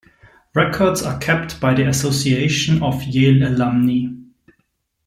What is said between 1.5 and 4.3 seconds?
by the Association of Yale Alumni.